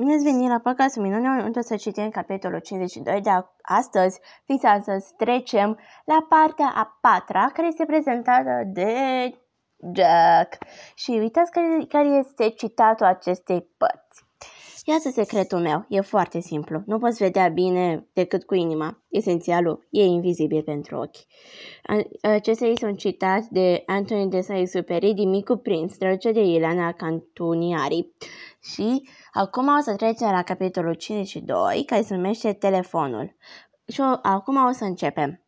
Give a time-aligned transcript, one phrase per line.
[0.00, 3.30] Bine ați venit la podcastul Minune, unde să citim capitolul 52 de
[3.62, 4.20] astăzi.
[4.44, 8.94] Fiți astăzi trecem la partea a patra, care este prezentată de
[9.94, 10.58] Jack.
[10.94, 14.24] Și uitați care, care este citatul acestei părți.
[14.84, 16.82] Iată secretul meu, e foarte simplu.
[16.86, 19.02] Nu poți vedea bine decât cu inima.
[19.08, 21.16] Esențialul e invizibil pentru ochi.
[22.22, 28.14] Acesta este un citat de Anthony de Saint-Exupéry din Micu Prince, traduce de Ileana Cantuniari.
[28.62, 33.36] Și acum o să trecem la capitolul 52, care se numește Telefonul.
[33.86, 35.44] Și acum o să începem.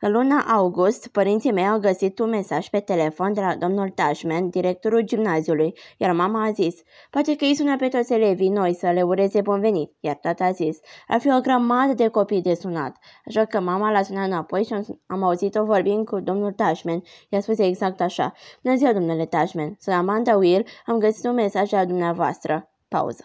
[0.00, 4.48] În luna august, părinții mei au găsit un mesaj pe telefon de la domnul Tashman,
[4.48, 6.74] directorul gimnaziului, iar mama a zis,
[7.10, 10.44] poate că îi sună pe toți elevii noi să le ureze bun venit, iar tata
[10.44, 12.96] a zis, ar fi o grămadă de copii de sunat.
[13.26, 14.74] Așa că mama l-a sunat înapoi și
[15.06, 17.02] am auzit-o vorbind cu domnul Tashman.
[17.28, 18.32] I-a spus exact așa,
[18.62, 22.70] Bună ziua, domnule Tashman, sunt Amanda Will, am găsit un mesaj la dumneavoastră.
[22.88, 23.24] Pauză.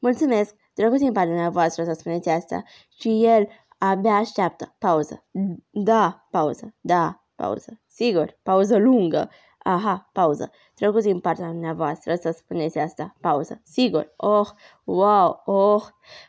[0.00, 2.62] Mulțumesc, drăguț din partea dumneavoastră să spuneți asta.
[3.00, 3.48] Și el
[3.84, 4.74] Abia așteaptă.
[4.78, 5.24] Pauză.
[5.70, 6.74] Da, pauză.
[6.80, 7.80] Da, pauză.
[7.88, 9.30] Sigur, pauză lungă.
[9.58, 10.50] Aha, pauză.
[10.74, 13.14] Trecuți din partea dumneavoastră să spuneți asta.
[13.20, 13.60] Pauză.
[13.64, 14.12] Sigur.
[14.16, 14.48] Oh,
[14.84, 15.82] wow, oh.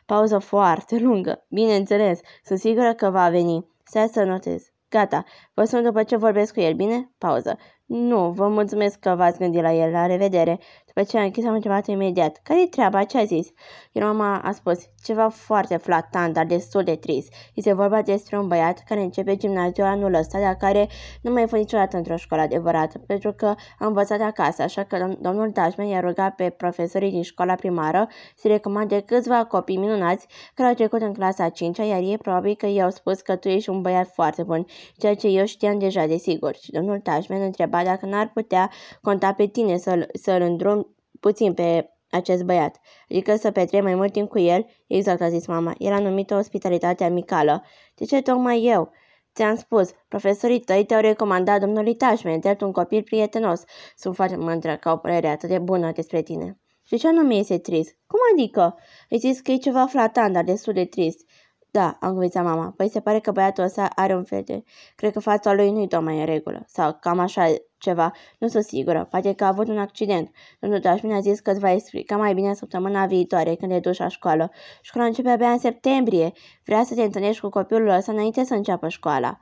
[0.06, 1.44] Pauză foarte lungă.
[1.48, 2.20] Bineînțeles.
[2.44, 3.66] Sunt sigură că va veni.
[3.84, 4.72] Stai să notez.
[4.88, 5.24] Gata.
[5.54, 7.12] Vă sun după ce vorbesc cu el, bine?
[7.18, 7.58] Pauză.
[7.86, 9.90] Nu, vă mulțumesc că v-ați gândit la el.
[9.90, 10.58] La revedere.
[10.86, 12.40] După ce a închis, am întrebat imediat.
[12.42, 13.04] Care-i treaba?
[13.04, 13.48] Ce a zis?
[13.92, 17.32] Iar mama a spus ceva foarte flatant, dar destul de trist.
[17.54, 20.88] Este vorba despre un băiat care începe gimnaziul anul ăsta, dar care
[21.22, 23.46] nu mai fost niciodată într-o școală adevărată, pentru că
[23.78, 28.48] a învățat acasă, așa că domnul Dashman i-a rugat pe profesorii din școala primară să
[28.48, 32.66] recomande câțiva copii minunați care au trecut în clasa a 5 iar ei probabil că
[32.66, 36.16] i-au spus că tu ești un băiat foarte bun, ceea ce eu știam deja de
[36.16, 36.54] sigur.
[36.54, 38.70] Și domnul Dashman întreba dacă n-ar putea
[39.02, 44.12] conta pe tine să-l, să-l îndrum puțin pe acest băiat, adică să petrec mai mult
[44.12, 45.74] timp cu el, exact a zis mama.
[45.78, 47.64] El a numit-o ospitalitate amicală.
[47.94, 48.90] De ce tocmai eu?
[49.34, 53.62] Ți-am spus, profesorii tăi te-au recomandat domnului Tashman, drept un copil prietenos.
[53.96, 56.58] Sunt foarte mândră ca o părere atât de bună despre tine.
[56.86, 57.96] Și ce anume este trist?
[58.06, 58.78] Cum adică?
[59.08, 61.26] Îi zis că e ceva flatant, dar destul de trist.
[61.76, 62.72] Da, am convințat mama.
[62.76, 64.64] Păi se pare că băiatul ăsta are un fete.
[64.96, 66.64] Cred că fața lui nu-i tocmai în regulă.
[66.66, 68.12] Sau cam așa ceva.
[68.38, 69.06] Nu sunt sigură.
[69.10, 70.30] Poate că a avut un accident.
[70.60, 73.98] Domnul Dașmin a zis că îți va explica mai bine săptămâna viitoare, când e duci
[73.98, 74.50] la școală.
[74.80, 76.32] Școala începe abia în septembrie.
[76.64, 79.38] Vrea să te întâlnești cu copilul ăsta înainte să înceapă școala.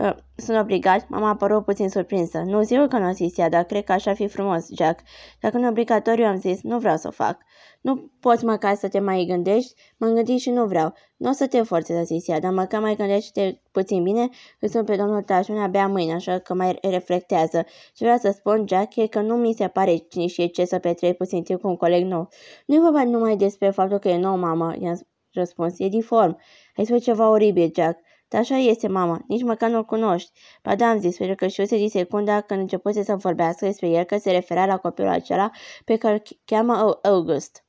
[0.00, 1.08] Uh, sunt obligat?
[1.08, 2.38] Mama a părut puțin surprinsă.
[2.38, 5.00] Nu zic că nu a zis ea, dar cred că așa fi frumos, Jack.
[5.40, 7.38] Dacă nu obligatoriu am zis, nu vreau să o fac.
[7.80, 9.74] Nu poți măcar să te mai gândești?
[9.96, 10.94] M-am gândit și nu vreau.
[11.16, 14.28] Nu o să te forțez, a zis ea, dar măcar mai gândește puțin bine.
[14.60, 17.64] Îl sunt pe domnul Tașun abia mâine, așa că mai reflectează.
[17.94, 20.78] Ce vreau să spun, Jack, e că nu mi se pare cine și ce să
[20.78, 22.28] petrec puțin timp cu un coleg nou.
[22.66, 25.00] Nu e vorba numai despre faptul că e nou, mamă, i-am
[25.32, 25.78] răspuns.
[25.78, 26.38] E diform.
[26.76, 27.98] Ai spus ceva oribil, Jack.
[28.34, 30.30] Dar așa este, mama, nici măcar nu-l cunoști.
[30.62, 34.04] Ba da, am zis, pentru că știuse din secunda când începuse să vorbească despre el
[34.04, 35.50] că se referea la copilul acela
[35.84, 37.64] pe care îl cheamă August.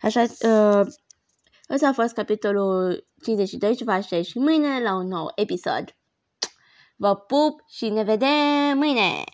[0.00, 0.86] Așa, uh,
[1.70, 5.96] ăsta a fost capitolul 52 și vă aștept și mâine la un nou episod.
[6.96, 9.24] Vă pup și ne vedem mâine!